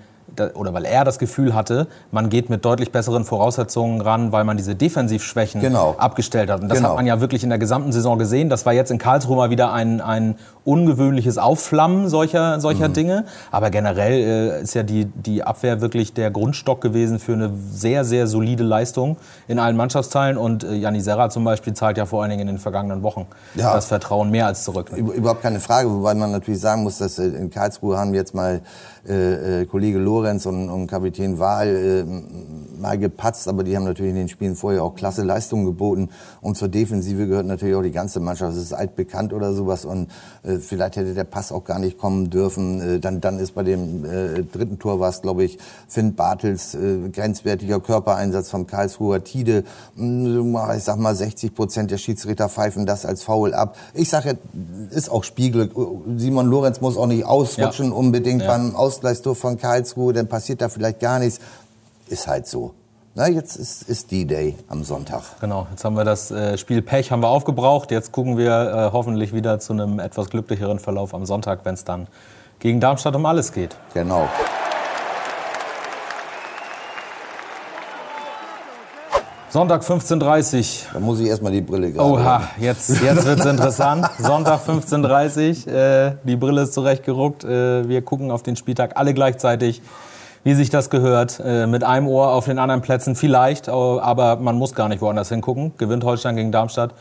oder 0.54 0.72
weil 0.74 0.84
er 0.84 1.04
das 1.04 1.18
Gefühl 1.18 1.54
hatte, 1.54 1.86
man 2.10 2.28
geht 2.28 2.50
mit 2.50 2.64
deutlich 2.64 2.92
besseren 2.92 3.24
Voraussetzungen 3.24 4.00
ran, 4.00 4.32
weil 4.32 4.44
man 4.44 4.56
diese 4.56 4.74
Defensivschwächen 4.74 5.60
genau. 5.60 5.94
abgestellt 5.98 6.50
hat. 6.50 6.62
Und 6.62 6.68
das 6.68 6.78
genau. 6.78 6.90
hat 6.90 6.96
man 6.96 7.06
ja 7.06 7.20
wirklich 7.20 7.42
in 7.42 7.48
der 7.48 7.58
gesamten 7.58 7.92
Saison 7.92 8.18
gesehen. 8.18 8.48
Das 8.48 8.66
war 8.66 8.72
jetzt 8.72 8.90
in 8.90 8.98
Karlsruhe 8.98 9.36
mal 9.36 9.50
wieder 9.50 9.72
ein, 9.72 10.00
ein 10.00 10.36
ungewöhnliches 10.64 11.38
Aufflammen 11.38 12.08
solcher, 12.08 12.60
solcher 12.60 12.88
mhm. 12.88 12.94
Dinge. 12.94 13.24
Aber 13.50 13.70
generell 13.70 14.12
äh, 14.12 14.62
ist 14.62 14.74
ja 14.74 14.82
die, 14.82 15.06
die 15.06 15.42
Abwehr 15.42 15.80
wirklich 15.80 16.12
der 16.12 16.30
Grundstock 16.30 16.80
gewesen 16.80 17.18
für 17.18 17.32
eine 17.32 17.52
sehr, 17.72 18.04
sehr 18.04 18.26
solide 18.26 18.62
Leistung 18.62 19.16
in 19.48 19.58
allen 19.58 19.76
Mannschaftsteilen. 19.76 20.36
Und 20.36 20.64
äh, 20.64 20.74
Janni 20.74 21.00
Serra 21.00 21.30
zum 21.30 21.44
Beispiel 21.44 21.74
zahlt 21.74 21.96
ja 21.96 22.06
vor 22.06 22.22
allen 22.22 22.30
Dingen 22.30 22.42
in 22.42 22.54
den 22.54 22.58
vergangenen 22.58 23.02
Wochen 23.02 23.26
ja. 23.54 23.74
das 23.74 23.86
Vertrauen 23.86 24.30
mehr 24.30 24.46
als 24.46 24.64
zurück. 24.64 24.92
Ne? 24.92 24.98
Überhaupt 24.98 25.42
keine 25.42 25.60
Frage, 25.60 25.90
wobei 25.90 26.14
man 26.14 26.30
natürlich 26.30 26.60
sagen 26.60 26.82
muss, 26.82 26.98
dass 26.98 27.18
äh, 27.18 27.26
in 27.26 27.50
Karlsruhe 27.50 27.98
haben 27.98 28.14
jetzt 28.14 28.34
mal 28.34 28.60
äh, 29.08 29.62
äh, 29.62 29.66
Kollege 29.66 29.98
Lorenz 30.20 30.46
und, 30.46 30.68
und 30.68 30.86
Kapitän 30.86 31.38
Wahl 31.38 31.68
äh, 31.68 32.80
mal 32.80 32.98
gepatzt, 32.98 33.48
aber 33.48 33.64
die 33.64 33.76
haben 33.76 33.84
natürlich 33.84 34.10
in 34.10 34.16
den 34.16 34.28
Spielen 34.28 34.54
vorher 34.54 34.84
auch 34.84 34.94
klasse 34.94 35.22
Leistungen 35.22 35.64
geboten. 35.64 36.10
Und 36.40 36.56
zur 36.56 36.68
Defensive 36.68 37.26
gehört 37.26 37.46
natürlich 37.46 37.74
auch 37.74 37.82
die 37.82 37.90
ganze 37.90 38.20
Mannschaft. 38.20 38.52
Das 38.52 38.62
ist 38.62 38.72
altbekannt 38.72 39.32
oder 39.32 39.52
sowas. 39.52 39.84
Und 39.84 40.08
äh, 40.42 40.58
vielleicht 40.58 40.96
hätte 40.96 41.14
der 41.14 41.24
Pass 41.24 41.52
auch 41.52 41.64
gar 41.64 41.78
nicht 41.78 41.98
kommen 41.98 42.30
dürfen. 42.30 42.96
Äh, 42.96 43.00
dann, 43.00 43.20
dann 43.20 43.38
ist 43.38 43.54
bei 43.54 43.62
dem 43.62 44.04
äh, 44.04 44.42
dritten 44.44 44.78
Tor 44.78 45.00
war 45.00 45.08
es, 45.08 45.22
glaube 45.22 45.44
ich, 45.44 45.58
Finn 45.88 46.14
Bartels 46.14 46.74
äh, 46.74 47.08
grenzwertiger 47.10 47.80
Körpereinsatz 47.80 48.50
vom 48.50 48.66
Karlsruher 48.66 49.24
Tide. 49.24 49.64
Hm, 49.96 50.56
ich 50.76 50.84
sag 50.84 50.98
mal, 50.98 51.14
60 51.14 51.54
Prozent 51.54 51.90
der 51.90 51.98
Schiedsrichter 51.98 52.48
pfeifen 52.48 52.86
das 52.86 53.06
als 53.06 53.22
Foul 53.22 53.54
ab. 53.54 53.76
Ich 53.94 54.08
sage, 54.08 54.38
ist 54.90 55.10
auch 55.10 55.24
Spielglück. 55.24 55.72
Simon 56.16 56.46
Lorenz 56.46 56.80
muss 56.80 56.96
auch 56.96 57.06
nicht 57.06 57.24
ausrutschen 57.24 57.86
ja. 57.86 57.92
unbedingt 57.92 58.42
ja. 58.42 58.48
beim 58.48 58.76
Aus 58.76 58.90
Ausgleichstor 58.90 59.36
von 59.36 59.56
Karlsruhe, 59.56 60.09
dann 60.12 60.28
passiert 60.28 60.60
da 60.60 60.68
vielleicht 60.68 61.00
gar 61.00 61.18
nichts. 61.18 61.40
Ist 62.08 62.26
halt 62.26 62.46
so. 62.46 62.74
Na, 63.14 63.28
jetzt 63.28 63.56
ist, 63.56 63.82
ist 63.82 64.10
D-Day 64.12 64.56
am 64.68 64.84
Sonntag. 64.84 65.22
Genau, 65.40 65.66
jetzt 65.70 65.84
haben 65.84 65.96
wir 65.96 66.04
das 66.04 66.30
äh, 66.30 66.56
Spiel 66.56 66.80
Pech 66.80 67.10
haben 67.10 67.22
wir 67.22 67.28
aufgebraucht. 67.28 67.90
Jetzt 67.90 68.12
gucken 68.12 68.38
wir 68.38 68.50
äh, 68.52 68.92
hoffentlich 68.92 69.32
wieder 69.32 69.58
zu 69.58 69.72
einem 69.72 69.98
etwas 69.98 70.30
glücklicheren 70.30 70.78
Verlauf 70.78 71.12
am 71.12 71.26
Sonntag, 71.26 71.64
wenn 71.64 71.74
es 71.74 71.84
dann 71.84 72.06
gegen 72.60 72.78
Darmstadt 72.78 73.16
um 73.16 73.26
alles 73.26 73.52
geht. 73.52 73.76
Genau. 73.94 74.28
Sonntag 79.52 79.82
15.30 79.82 80.92
Da 80.92 81.00
muss 81.00 81.18
ich 81.18 81.26
erstmal 81.26 81.50
die 81.50 81.60
Brille 81.60 81.90
gerade. 81.90 82.08
Oha, 82.08 82.42
jetzt, 82.60 82.88
jetzt 83.02 83.26
wird 83.26 83.40
es 83.40 83.46
interessant. 83.46 84.08
Sonntag 84.18 84.60
15.30 84.64 85.68
äh, 85.68 86.16
die 86.22 86.36
Brille 86.36 86.62
ist 86.62 86.72
zurechtgerückt. 86.72 87.42
Äh, 87.42 87.88
wir 87.88 88.02
gucken 88.02 88.30
auf 88.30 88.44
den 88.44 88.54
Spieltag 88.54 88.96
alle 88.96 89.12
gleichzeitig, 89.12 89.82
wie 90.44 90.54
sich 90.54 90.70
das 90.70 90.88
gehört. 90.88 91.42
Äh, 91.44 91.66
mit 91.66 91.82
einem 91.82 92.06
Ohr 92.06 92.28
auf 92.28 92.44
den 92.44 92.60
anderen 92.60 92.80
Plätzen 92.80 93.16
vielleicht, 93.16 93.68
aber 93.68 94.36
man 94.36 94.56
muss 94.56 94.72
gar 94.72 94.88
nicht 94.88 95.02
woanders 95.02 95.30
hingucken. 95.30 95.72
Gewinnt 95.78 96.04
Holstein 96.04 96.36
gegen 96.36 96.52
Darmstadt. 96.52 96.94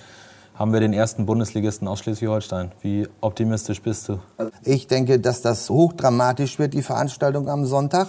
Haben 0.55 0.73
wir 0.73 0.79
den 0.79 0.93
ersten 0.93 1.27
Bundesligisten 1.27 1.87
aus 1.87 1.99
Schleswig-Holstein. 1.99 2.71
Wie 2.81 3.07
optimistisch 3.21 3.79
bist 3.79 4.09
du? 4.09 4.17
Ich 4.63 4.87
denke, 4.87 5.19
dass 5.19 5.41
das 5.41 5.69
hochdramatisch 5.69 6.57
wird, 6.57 6.73
die 6.73 6.81
Veranstaltung 6.81 7.47
am 7.47 7.67
Sonntag. 7.67 8.07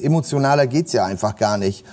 Emotionaler 0.00 0.68
geht's 0.68 0.92
ja 0.92 1.04
einfach 1.04 1.34
gar 1.34 1.58
nicht 1.58 1.84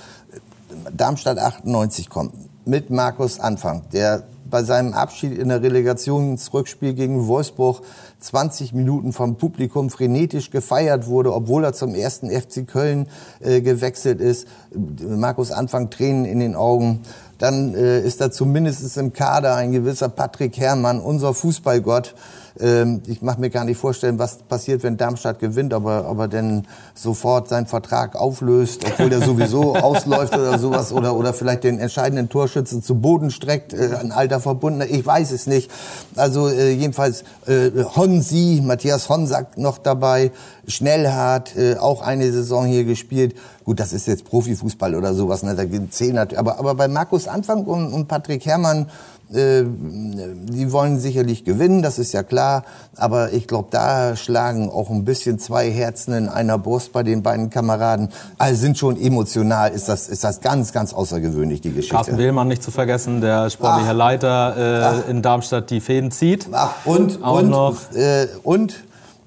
Darmstadt 0.97 1.39
98 1.39 2.09
kommt, 2.09 2.33
mit 2.65 2.89
Markus 2.89 3.39
Anfang, 3.39 3.83
der 3.93 4.23
bei 4.49 4.63
seinem 4.63 4.93
Abschied 4.93 5.37
in 5.37 5.49
der 5.49 5.61
Relegationsrückspiel 5.61 6.93
gegen 6.93 7.27
Wolfsburg 7.27 7.81
20 8.19 8.73
Minuten 8.73 9.13
vom 9.13 9.35
Publikum 9.35 9.89
frenetisch 9.89 10.51
gefeiert 10.51 11.07
wurde, 11.07 11.33
obwohl 11.33 11.63
er 11.63 11.73
zum 11.73 11.95
ersten 11.95 12.29
FC 12.29 12.67
Köln 12.67 13.07
äh, 13.39 13.61
gewechselt 13.61 14.21
ist. 14.21 14.47
Markus 14.73 15.51
Anfang 15.51 15.89
Tränen 15.89 16.25
in 16.25 16.39
den 16.39 16.55
Augen. 16.55 17.01
Dann 17.37 17.75
äh, 17.75 18.01
ist 18.01 18.19
da 18.21 18.31
zumindest 18.31 18.97
im 18.97 19.13
Kader 19.13 19.55
ein 19.55 19.71
gewisser 19.71 20.09
Patrick 20.09 20.57
Herrmann, 20.57 20.99
unser 20.99 21.33
Fußballgott. 21.33 22.15
Ähm, 22.59 23.01
ich 23.07 23.21
mache 23.21 23.39
mir 23.39 23.49
gar 23.49 23.65
nicht 23.65 23.77
vorstellen, 23.77 24.19
was 24.19 24.37
passiert, 24.39 24.83
wenn 24.83 24.97
Darmstadt 24.97 25.39
gewinnt, 25.39 25.73
aber 25.73 26.05
aber 26.05 26.27
denn 26.27 26.65
sofort 26.95 27.49
seinen 27.49 27.67
Vertrag 27.67 28.15
auflöst, 28.15 28.83
obwohl 28.85 29.09
der 29.09 29.21
sowieso 29.21 29.75
ausläuft 29.77 30.35
oder 30.35 30.57
sowas 30.59 30.91
oder 30.91 31.15
oder 31.15 31.33
vielleicht 31.33 31.63
den 31.63 31.79
entscheidenden 31.79 32.29
Torschützen 32.29 32.81
zu 32.81 32.95
Boden 32.95 33.31
streckt, 33.31 33.73
äh, 33.73 33.95
ein 33.99 34.11
alter 34.11 34.39
Verbundener, 34.39 34.85
ich 34.89 35.05
weiß 35.05 35.31
es 35.31 35.47
nicht. 35.47 35.71
Also 36.15 36.47
äh, 36.47 36.71
jedenfalls 36.71 37.23
äh, 37.45 37.71
Honsi, 37.95 38.61
Matthias 38.63 39.09
Honsack 39.09 39.57
noch 39.57 39.77
dabei, 39.77 40.31
Schnellhardt, 40.67 41.55
äh, 41.55 41.75
auch 41.75 42.01
eine 42.01 42.31
Saison 42.31 42.65
hier 42.65 42.83
gespielt. 42.83 43.35
Gut, 43.63 43.79
das 43.79 43.93
ist 43.93 44.07
jetzt 44.07 44.25
Profifußball 44.25 44.95
oder 44.95 45.13
sowas, 45.13 45.43
ne? 45.43 45.53
da 45.53 45.63
zählen 45.89 46.17
aber 46.17 46.57
aber 46.57 46.73
bei 46.75 46.87
Markus 46.87 47.27
Anfang 47.27 47.65
und, 47.65 47.93
und 47.93 48.07
Patrick 48.07 48.45
Herrmann 48.45 48.87
äh, 49.33 49.63
die 49.65 50.71
wollen 50.71 50.99
sicherlich 50.99 51.43
gewinnen, 51.43 51.81
das 51.81 51.99
ist 51.99 52.13
ja 52.13 52.23
klar. 52.23 52.63
Aber 52.95 53.33
ich 53.33 53.47
glaube, 53.47 53.67
da 53.71 54.15
schlagen 54.15 54.69
auch 54.69 54.89
ein 54.89 55.03
bisschen 55.03 55.37
zwei 55.39 55.69
Herzen 55.69 56.13
in 56.13 56.29
einer 56.29 56.57
Brust 56.57 56.93
bei 56.93 57.03
den 57.03 57.23
beiden 57.23 57.49
Kameraden. 57.49 58.09
Also 58.37 58.61
sind 58.61 58.77
schon 58.77 58.99
emotional, 58.99 59.71
ist 59.71 59.89
das, 59.89 60.07
ist 60.07 60.23
das 60.23 60.41
ganz, 60.41 60.71
ganz 60.71 60.93
außergewöhnlich, 60.93 61.61
die 61.61 61.71
Geschichte. 61.71 61.95
Carsten 61.95 62.17
Wehlmann 62.17 62.47
nicht 62.47 62.63
zu 62.63 62.71
vergessen, 62.71 63.21
der 63.21 63.49
sportliche. 63.49 63.93
Leiter 63.93 65.03
äh, 65.05 65.11
in 65.11 65.21
Darmstadt 65.21 65.69
die 65.69 65.81
Fäden 65.81 66.11
zieht. 66.11 66.47
Ach, 66.51 66.73
und, 66.85 67.23
auch 67.23 67.39
und, 67.39 67.49
noch. 67.49 67.91
Äh, 67.93 68.27
und 68.43 68.75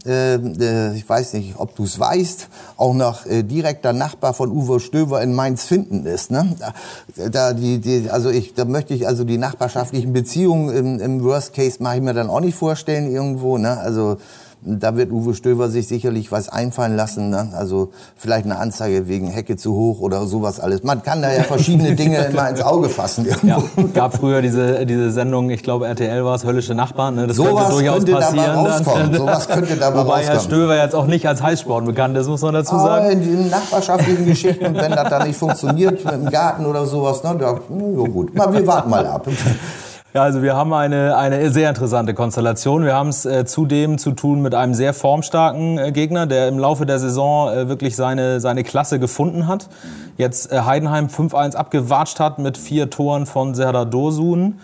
ich 0.04 1.08
weiß 1.08 1.34
nicht, 1.34 1.54
ob 1.58 1.76
du 1.76 1.84
es 1.84 1.98
weißt, 1.98 2.48
auch 2.76 2.94
noch 2.94 3.26
äh, 3.26 3.42
direkter 3.42 3.92
Nachbar 3.92 4.32
von 4.32 4.50
Uwe 4.50 4.80
Stöver 4.80 5.20
in 5.20 5.34
Mainz 5.34 5.64
finden 5.64 6.06
ist. 6.06 6.30
Ne? 6.30 6.56
Da, 7.16 7.28
da, 7.28 7.52
die, 7.52 7.78
die, 7.78 8.08
also 8.08 8.30
ich, 8.30 8.54
da 8.54 8.64
möchte 8.64 8.94
ich 8.94 9.06
also 9.06 9.24
die 9.24 9.36
nachbarschaftlichen 9.36 10.12
Beziehungen 10.12 10.74
im, 10.74 11.00
im 11.00 11.22
Worst 11.22 11.52
Case 11.52 11.82
mache 11.82 11.96
ich 11.96 12.02
mir 12.02 12.14
dann 12.14 12.30
auch 12.30 12.40
nicht 12.40 12.54
vorstellen 12.54 13.12
irgendwo. 13.12 13.58
Ne? 13.58 13.78
Also 13.78 14.16
da 14.62 14.96
wird 14.96 15.10
Uwe 15.10 15.34
Stöver 15.34 15.70
sich 15.70 15.88
sicherlich 15.88 16.30
was 16.32 16.48
einfallen 16.48 16.94
lassen. 16.94 17.30
Ne? 17.30 17.48
Also 17.54 17.90
vielleicht 18.16 18.44
eine 18.44 18.58
Anzeige 18.58 19.08
wegen 19.08 19.28
Hecke 19.28 19.56
zu 19.56 19.74
hoch 19.74 20.00
oder 20.00 20.26
sowas 20.26 20.60
alles. 20.60 20.82
Man 20.82 21.02
kann 21.02 21.22
da 21.22 21.32
ja 21.32 21.44
verschiedene 21.44 21.94
Dinge 21.94 22.18
immer 22.30 22.48
ins 22.48 22.60
Auge 22.60 22.88
fassen. 22.88 23.26
Ja, 23.42 23.62
gab 23.94 24.16
früher 24.16 24.42
diese, 24.42 24.84
diese 24.84 25.10
Sendung, 25.12 25.50
ich 25.50 25.62
glaube 25.62 25.86
RTL 25.86 26.24
war 26.24 26.34
es, 26.34 26.44
Höllische 26.44 26.74
Nachbarn. 26.74 27.14
Ne? 27.14 27.26
Das 27.26 27.36
sowas 27.36 27.68
könnte 27.68 27.72
durchaus 27.72 27.96
könnte 27.96 28.12
passieren. 28.12 28.50
Rauskommen. 28.50 29.14
Sowas 29.20 29.48
könnte 29.48 29.76
dabei 29.76 29.98
Wobei 30.00 30.10
rauskommen. 30.16 30.32
Herr 30.32 30.40
Stöver 30.40 30.82
jetzt 30.82 30.94
auch 30.94 31.06
nicht 31.06 31.26
als 31.26 31.42
Heißsport 31.42 31.84
bekannt 31.84 32.16
ist, 32.16 32.28
muss 32.28 32.42
man 32.42 32.54
dazu 32.54 32.76
sagen. 32.76 33.04
Aber 33.04 33.10
in 33.10 33.20
den 33.20 33.50
nachbarschaftlichen 33.50 34.26
Geschichten, 34.26 34.74
wenn 34.74 34.92
das 34.92 35.08
da 35.08 35.24
nicht 35.24 35.38
funktioniert, 35.38 36.04
mit 36.04 36.14
dem 36.14 36.30
Garten 36.30 36.66
oder 36.66 36.86
sowas, 36.86 37.22
ne, 37.22 37.36
da, 37.38 37.52
ja 37.52 38.08
gut, 38.08 38.34
mal, 38.34 38.52
wir 38.52 38.66
warten 38.66 38.90
mal 38.90 39.06
ab. 39.06 39.26
Ja, 40.12 40.24
also 40.24 40.42
wir 40.42 40.56
haben 40.56 40.72
eine, 40.72 41.16
eine 41.16 41.50
sehr 41.52 41.68
interessante 41.68 42.14
Konstellation. 42.14 42.84
Wir 42.84 42.94
haben 42.94 43.10
es 43.10 43.24
äh, 43.24 43.44
zudem 43.44 43.96
zu 43.96 44.10
tun 44.10 44.42
mit 44.42 44.56
einem 44.56 44.74
sehr 44.74 44.92
formstarken 44.92 45.78
äh, 45.78 45.92
Gegner, 45.92 46.26
der 46.26 46.48
im 46.48 46.58
Laufe 46.58 46.84
der 46.84 46.98
Saison 46.98 47.48
äh, 47.48 47.68
wirklich 47.68 47.94
seine, 47.94 48.40
seine 48.40 48.64
Klasse 48.64 48.98
gefunden 48.98 49.46
hat. 49.46 49.68
Jetzt 50.16 50.50
äh, 50.50 50.62
Heidenheim 50.62 51.06
5-1 51.06 51.54
abgewatscht 51.54 52.18
hat 52.18 52.40
mit 52.40 52.58
vier 52.58 52.90
Toren 52.90 53.24
von 53.24 53.54
Serdar 53.54 53.86
Dosun. 53.86 54.58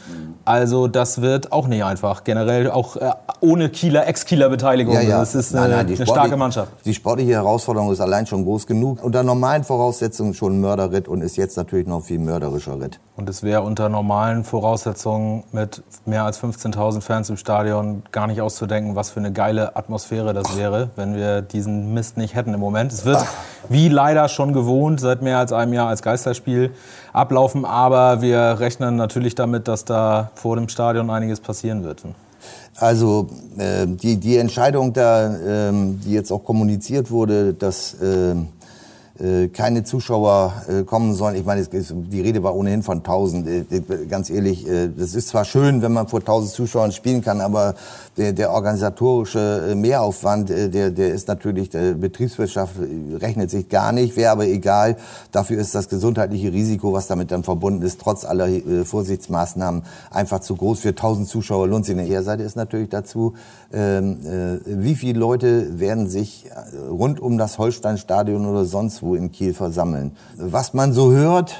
Also 0.46 0.86
das 0.86 1.20
wird 1.20 1.50
auch 1.50 1.66
nicht 1.66 1.82
einfach. 1.82 2.22
Generell 2.22 2.70
auch 2.70 2.94
äh, 2.96 3.10
ohne 3.40 3.68
Kieler, 3.68 4.06
Ex-Kieler 4.06 4.48
Beteiligung. 4.48 4.94
Ja, 4.94 5.00
ja. 5.00 5.18
Das 5.18 5.34
ist 5.34 5.52
eine, 5.52 5.68
nein, 5.68 5.86
nein, 5.88 5.96
eine 5.96 6.06
starke 6.06 6.36
Mannschaft. 6.36 6.70
Die 6.84 6.94
sportliche 6.94 7.32
Herausforderung 7.32 7.90
ist 7.90 8.00
allein 8.00 8.26
schon 8.26 8.44
groß 8.44 8.68
genug. 8.68 9.02
Unter 9.02 9.24
normalen 9.24 9.64
Voraussetzungen 9.64 10.34
schon 10.34 10.54
ein 10.54 10.60
Mörderritt 10.60 11.08
und 11.08 11.20
ist 11.20 11.36
jetzt 11.36 11.56
natürlich 11.56 11.88
noch 11.88 12.04
viel 12.04 12.20
mörderischer 12.20 12.80
Ritt. 12.80 13.00
Und 13.16 13.28
es 13.28 13.42
wäre 13.42 13.62
unter 13.62 13.88
normalen 13.88 14.44
Voraussetzungen 14.44 15.42
mit 15.50 15.82
mehr 16.04 16.24
als 16.24 16.40
15.000 16.40 17.00
Fans 17.00 17.28
im 17.28 17.36
Stadion 17.36 18.02
gar 18.12 18.28
nicht 18.28 18.40
auszudenken, 18.40 18.94
was 18.94 19.10
für 19.10 19.20
eine 19.20 19.32
geile 19.32 19.74
Atmosphäre 19.74 20.32
das 20.32 20.56
wäre, 20.56 20.90
wenn 20.94 21.16
wir 21.16 21.42
diesen 21.42 21.92
Mist 21.92 22.18
nicht 22.18 22.36
hätten 22.36 22.54
im 22.54 22.60
Moment. 22.60 22.92
Es 22.92 23.04
wird, 23.04 23.18
Ach. 23.18 23.26
wie 23.68 23.88
leider 23.88 24.28
schon 24.28 24.52
gewohnt, 24.52 25.00
seit 25.00 25.22
mehr 25.22 25.38
als 25.38 25.52
einem 25.52 25.72
Jahr 25.72 25.88
als 25.88 26.02
Geisterspiel 26.02 26.72
ablaufen. 27.12 27.64
Aber 27.64 28.20
wir 28.20 28.60
rechnen 28.60 28.96
natürlich 28.96 29.34
damit, 29.34 29.66
dass 29.66 29.84
da 29.84 30.30
vor 30.38 30.56
dem 30.56 30.68
Stadion 30.68 31.10
einiges 31.10 31.40
passieren 31.40 31.84
wird. 31.84 32.02
Also 32.76 33.28
äh, 33.56 33.86
die, 33.86 34.18
die 34.18 34.36
Entscheidung, 34.36 34.92
da, 34.92 35.34
äh, 35.34 35.72
die 35.72 36.12
jetzt 36.12 36.30
auch 36.30 36.44
kommuniziert 36.44 37.10
wurde, 37.10 37.54
dass 37.54 37.94
äh, 37.94 38.34
keine 39.48 39.82
Zuschauer 39.84 40.52
äh, 40.68 40.82
kommen 40.82 41.14
sollen. 41.14 41.36
Ich 41.36 41.44
meine, 41.44 41.64
die 41.64 42.20
Rede 42.20 42.42
war 42.42 42.54
ohnehin 42.54 42.82
von 42.82 42.98
1000. 42.98 43.46
Äh, 43.48 43.64
ganz 44.08 44.28
ehrlich, 44.28 44.66
das 44.96 45.14
ist 45.14 45.28
zwar 45.28 45.44
schön, 45.44 45.80
wenn 45.80 45.92
man 45.92 46.08
vor 46.08 46.20
1000 46.20 46.52
Zuschauern 46.52 46.92
spielen 46.92 47.22
kann, 47.22 47.40
aber 47.40 47.74
der, 48.16 48.32
der 48.32 48.50
organisatorische 48.50 49.74
Mehraufwand, 49.76 50.48
der, 50.48 50.90
der 50.90 51.14
ist 51.14 51.28
natürlich, 51.28 51.70
der 51.70 51.94
Betriebswirtschaft 51.94 52.74
rechnet 53.20 53.50
sich 53.50 53.68
gar 53.68 53.92
nicht, 53.92 54.16
wäre 54.16 54.32
aber 54.32 54.46
egal. 54.46 54.96
Dafür 55.32 55.58
ist 55.58 55.74
das 55.74 55.88
gesundheitliche 55.88 56.52
Risiko, 56.52 56.92
was 56.92 57.06
damit 57.06 57.30
dann 57.30 57.44
verbunden 57.44 57.82
ist, 57.82 58.00
trotz 58.00 58.24
aller 58.24 58.48
Vorsichtsmaßnahmen 58.84 59.82
einfach 60.10 60.40
zu 60.40 60.56
groß. 60.56 60.80
Für 60.80 60.90
1000 60.90 61.28
Zuschauer 61.28 61.68
lohnt 61.68 61.86
sich 61.86 61.96
eine 61.96 62.06
Kehrseite 62.06 62.42
ist 62.42 62.56
natürlich 62.56 62.88
dazu, 62.88 63.34
ähm, 63.72 64.18
wie 64.64 64.94
viele 64.94 65.18
Leute 65.18 65.78
werden 65.78 66.08
sich 66.08 66.46
rund 66.88 67.20
um 67.20 67.38
das 67.38 67.58
Holsteinstadion 67.58 68.46
oder 68.46 68.64
sonst 68.64 69.02
wo 69.05 69.05
in 69.14 69.32
Kiel 69.32 69.54
versammeln. 69.54 70.16
Was 70.36 70.74
man 70.74 70.92
so 70.92 71.12
hört, 71.12 71.54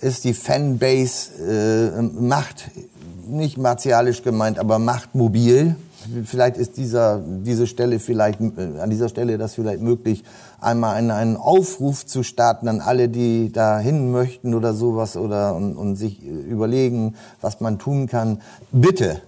ist 0.00 0.24
die 0.24 0.34
Fanbase 0.34 1.94
äh, 1.98 2.02
macht, 2.02 2.70
nicht 3.26 3.58
martialisch 3.58 4.22
gemeint, 4.22 4.58
aber 4.58 4.78
macht 4.78 5.14
mobil. 5.14 5.76
Vielleicht 6.24 6.56
ist 6.56 6.78
dieser, 6.78 7.20
diese 7.22 7.66
Stelle 7.66 7.98
vielleicht, 7.98 8.40
äh, 8.40 8.80
an 8.80 8.88
dieser 8.88 9.08
Stelle 9.08 9.36
das 9.36 9.54
vielleicht 9.54 9.82
möglich, 9.82 10.24
einmal 10.60 10.96
einen, 10.96 11.10
einen 11.10 11.36
Aufruf 11.36 12.06
zu 12.06 12.22
starten 12.22 12.68
an 12.68 12.80
alle, 12.80 13.08
die 13.08 13.52
da 13.52 13.78
hin 13.78 14.10
möchten 14.10 14.54
oder 14.54 14.72
sowas 14.72 15.16
oder 15.16 15.54
und, 15.54 15.76
und 15.76 15.96
sich 15.96 16.22
überlegen, 16.22 17.14
was 17.40 17.60
man 17.60 17.78
tun 17.78 18.06
kann. 18.06 18.40
Bitte, 18.72 19.20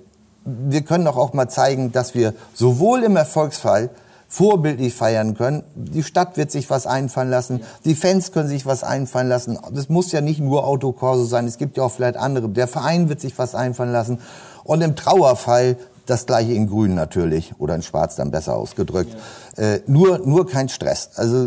wir 0.45 0.83
können 0.83 1.05
doch 1.05 1.19
auch 1.19 1.35
mal 1.35 1.49
zeigen, 1.49 1.93
dass 1.93 2.15
wir 2.15 2.35
sowohl 2.55 3.03
im 3.03 3.17
Erfolgsfall 3.17 3.91
vorbildlich 4.33 4.95
feiern 4.95 5.35
können. 5.35 5.63
Die 5.75 6.03
Stadt 6.03 6.39
wird 6.39 6.51
sich 6.51 6.71
was 6.71 6.87
einfallen 6.87 7.29
lassen, 7.29 7.61
die 7.85 7.95
Fans 7.95 8.33
können 8.33 8.49
sich 8.49 8.65
was 8.65 8.83
einfallen 8.83 9.29
lassen. 9.29 9.59
Das 9.75 9.91
muss 9.91 10.11
ja 10.11 10.23
nicht 10.23 10.41
nur 10.41 10.67
Autokorso 10.67 11.25
sein, 11.25 11.47
es 11.47 11.59
gibt 11.59 11.77
ja 11.77 11.83
auch 11.83 11.93
vielleicht 11.93 12.17
andere. 12.17 12.49
Der 12.49 12.67
Verein 12.67 13.11
wird 13.11 13.21
sich 13.21 13.37
was 13.37 13.55
einfallen 13.55 13.93
lassen. 13.93 14.21
Und 14.65 14.81
im 14.81 14.97
Trauerfall 14.97 15.77
das 16.07 16.27
gleiche 16.27 16.53
in 16.53 16.67
Grün 16.69 16.95
natürlich 16.95 17.53
oder 17.59 17.75
in 17.75 17.83
Schwarz 17.83 18.17
dann 18.17 18.31
besser 18.31 18.57
ausgedrückt. 18.57 19.13
Ja. 19.13 19.19
Äh, 19.57 19.81
nur, 19.87 20.19
nur 20.25 20.47
kein 20.47 20.71
Stress. 20.71 21.11
Also 21.17 21.47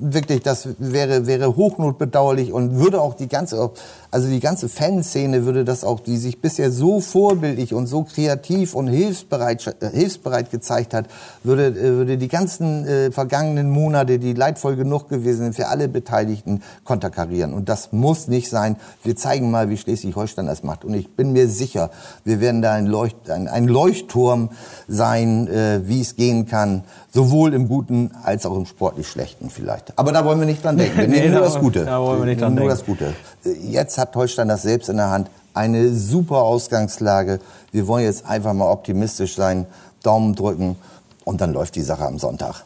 wirklich, 0.00 0.42
das 0.42 0.68
wäre, 0.78 1.26
wäre 1.26 1.56
hochnotbedauerlich 1.56 2.52
und 2.52 2.76
würde 2.76 3.00
auch 3.00 3.14
die 3.14 3.26
ganze, 3.26 3.70
also 4.12 4.28
die 4.28 4.38
ganze 4.38 4.68
Fanszene 4.68 5.44
würde 5.44 5.64
das 5.64 5.82
auch, 5.82 5.98
die 5.98 6.16
sich 6.16 6.40
bisher 6.40 6.70
so 6.70 7.00
vorbildlich 7.00 7.74
und 7.74 7.88
so 7.88 8.04
kreativ 8.04 8.74
und 8.74 8.86
hilfsbereit, 8.86 9.66
äh, 9.80 9.90
hilfsbereit 9.90 10.52
gezeigt 10.52 10.94
hat, 10.94 11.06
würde, 11.42 11.66
äh, 11.66 11.96
würde 11.96 12.18
die 12.18 12.28
ganzen 12.28 12.86
äh, 12.86 13.10
vergangenen 13.10 13.68
Monate, 13.68 14.20
die 14.20 14.32
leidvoll 14.32 14.76
genug 14.76 15.08
gewesen 15.08 15.42
sind, 15.42 15.56
für 15.56 15.66
alle 15.66 15.88
Beteiligten 15.88 16.62
konterkarieren. 16.84 17.52
Und 17.52 17.68
das 17.68 17.90
muss 17.90 18.28
nicht 18.28 18.48
sein. 18.48 18.76
Wir 19.02 19.16
zeigen 19.16 19.50
mal, 19.50 19.70
wie 19.70 19.76
Schleswig-Holstein 19.76 20.46
das 20.46 20.62
macht. 20.62 20.84
Und 20.84 20.94
ich 20.94 21.16
bin 21.16 21.32
mir 21.32 21.48
sicher, 21.48 21.90
wir 22.24 22.40
werden 22.40 22.62
da 22.62 22.74
ein, 22.74 22.86
Leucht, 22.86 23.28
ein, 23.28 23.48
ein 23.48 23.66
Leuchtturm 24.00 24.50
sein, 24.88 25.48
äh, 25.48 25.80
wie 25.84 26.00
es 26.00 26.16
gehen 26.16 26.46
kann 26.46 26.84
Sowohl 27.12 27.54
im 27.54 27.66
Guten 27.66 28.12
als 28.22 28.46
auch 28.46 28.56
im 28.56 28.66
sportlich 28.66 29.08
Schlechten 29.08 29.50
vielleicht. 29.50 29.98
Aber 29.98 30.12
da 30.12 30.24
wollen 30.24 30.38
wir 30.38 30.46
nicht 30.46 30.64
dran 30.64 30.78
denken. 30.78 30.96
Wir 30.96 31.08
nehmen 31.08 31.24
nee, 31.24 31.28
nur 31.30 31.40
das 31.40 31.58
Gute. 31.58 31.84
Da 31.84 32.00
wollen 32.00 32.20
wir 32.20 32.26
nicht 32.26 32.40
dran 32.40 32.54
nur 32.54 32.68
denken. 32.68 32.76
das 32.76 32.86
Gute. 32.86 33.14
Jetzt 33.62 33.98
hat 33.98 34.14
Holstein 34.14 34.46
das 34.46 34.62
selbst 34.62 34.88
in 34.88 34.96
der 34.96 35.10
Hand. 35.10 35.28
Eine 35.52 35.92
super 35.92 36.42
Ausgangslage. 36.42 37.40
Wir 37.72 37.88
wollen 37.88 38.04
jetzt 38.04 38.26
einfach 38.26 38.52
mal 38.52 38.70
optimistisch 38.70 39.34
sein, 39.34 39.66
Daumen 40.04 40.36
drücken 40.36 40.76
und 41.24 41.40
dann 41.40 41.52
läuft 41.52 41.74
die 41.74 41.82
Sache 41.82 42.04
am 42.04 42.20
Sonntag. 42.20 42.62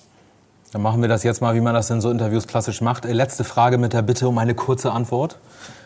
Dann 0.73 0.83
machen 0.83 1.01
wir 1.01 1.09
das 1.09 1.23
jetzt 1.23 1.41
mal, 1.41 1.55
wie 1.55 1.63
man 1.63 1.73
das 1.73 1.89
in 1.89 2.03
so 2.03 2.11
Interviews 2.11 2.47
klassisch 2.47 2.83
macht. 2.83 3.07
Äh, 3.07 3.13
letzte 3.13 3.45
Frage 3.45 3.79
mit 3.79 3.95
der 3.95 4.03
Bitte 4.03 4.29
um 4.29 4.37
eine 4.37 4.55
kurze 4.55 4.93
Antwort. 4.93 5.39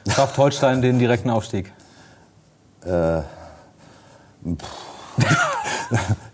Schafft 0.08 0.36
Holstein 0.36 0.82
den 0.82 0.98
direkten 0.98 1.30
Aufstieg? 1.30 1.72
Äh, 2.84 3.20
pff 4.56 4.77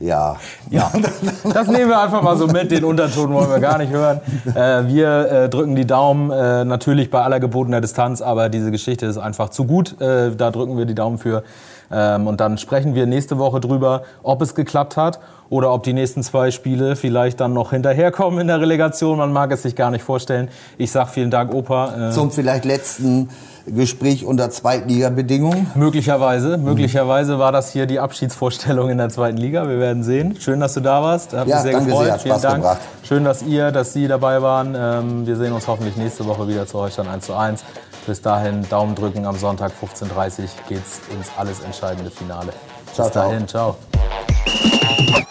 ja. 0.05 0.37
Ja, 0.71 0.91
das 1.53 1.69
nehmen 1.69 1.89
wir 1.89 2.01
einfach 2.01 2.23
mal 2.23 2.37
so 2.37 2.47
mit. 2.47 2.71
Den 2.71 2.85
Unterton 2.85 3.33
wollen 3.33 3.51
wir 3.51 3.61
gar 3.61 3.79
nicht 3.79 3.93
hören. 3.93 4.21
Äh, 4.55 4.87
wir 4.87 5.31
äh, 5.31 5.49
drücken 5.49 5.75
die 5.75 5.87
Daumen, 5.87 6.31
äh, 6.31 6.65
natürlich 6.65 7.11
bei 7.11 7.23
aller 7.23 7.41
gebotener 7.41 7.81
Distanz, 7.81 8.21
aber 8.21 8.49
diese 8.49 8.71
Geschichte 8.71 9.07
ist 9.07 9.17
einfach 9.17 9.49
zu 9.49 9.65
gut. 9.65 10.01
Äh, 10.01 10.37
da 10.37 10.51
drücken 10.51 10.77
wir 10.77 10.85
die 10.85 10.95
Daumen 10.95 11.19
für. 11.19 11.43
Ähm, 11.91 12.27
und 12.27 12.41
dann 12.41 12.59
sprechen 12.59 12.95
wir 12.95 13.07
nächste 13.07 13.39
Woche 13.39 13.61
drüber, 13.61 14.03
ob 14.23 14.43
es 14.43 14.55
geklappt 14.55 14.97
hat 14.97 15.19
oder 15.51 15.73
ob 15.73 15.83
die 15.83 15.93
nächsten 15.93 16.23
zwei 16.23 16.51
Spiele 16.51 16.95
vielleicht 16.95 17.41
dann 17.41 17.53
noch 17.53 17.71
hinterherkommen 17.71 18.41
in 18.41 18.47
der 18.47 18.61
Relegation. 18.61 19.19
Man 19.19 19.33
mag 19.33 19.51
es 19.51 19.63
sich 19.63 19.77
gar 19.77 19.91
nicht 19.91 20.05
vorstellen. 20.05 20.49
Ich 20.79 20.93
sag 20.93 21.09
vielen 21.09 21.31
Dank, 21.31 21.53
Opa. 21.53 22.09
Äh 22.09 22.11
Zum 22.13 22.31
vielleicht 22.31 22.65
letzten 22.65 23.29
Gespräch 23.67 24.25
unter 24.25 24.51
Zweitliga-Bedingungen? 24.51 25.71
Möglicherweise. 25.75 26.59
Möglicherweise 26.59 27.39
war 27.39 27.53
das 27.53 27.73
hier 27.73 27.87
die 27.87 27.99
Abschiedsvorstellung 27.99 28.91
in 28.91 28.99
der 28.99 29.09
zweiten 29.09 29.39
Liga. 29.39 29.69
Wir 29.69 29.79
werden 29.79 30.03
sehen. 30.03 30.37
Schön, 30.39 30.61
dass 30.61 30.75
du 30.75 30.81
da 30.81 31.03
warst. 31.03 31.33
Hat 31.33 31.49
ja, 31.49 31.57
mich 31.57 31.63
sehr 31.63 31.73
danke 31.73 31.87
gefreut. 31.87 32.05
Sehr, 32.05 32.13
hat 32.15 32.23
Vielen 32.23 32.33
Spaß 32.35 32.43
Dank. 32.43 32.57
Gebracht. 32.57 32.79
Schön, 33.03 33.25
dass 33.25 33.43
ihr, 33.43 33.71
dass 33.73 33.93
Sie 33.93 34.07
dabei 34.07 34.43
waren. 34.43 34.75
Ähm, 34.77 35.27
wir 35.27 35.37
sehen 35.37 35.53
uns 35.53 35.67
hoffentlich 35.67 35.97
nächste 35.97 36.27
Woche 36.27 36.47
wieder 36.47 36.67
zu 36.67 36.79
Holstein 36.79 37.09
1 37.09 37.25
zu 37.25 37.35
1. 37.35 37.65
Bis 38.07 38.21
dahin 38.21 38.69
Daumen 38.69 38.95
drücken. 38.95 39.25
Am 39.25 39.37
Sonntag 39.37 39.73
15.30 39.73 40.09
Uhr 40.09 40.49
geht's 40.69 41.01
ins 41.11 41.31
alles 41.39 41.61
entscheidende 41.61 42.11
Finale. 42.11 42.53
Ciao, 42.93 43.07
Bis 43.07 43.15
dahin, 43.15 43.49
ciao. 43.49 43.77
ciao. 43.91 45.25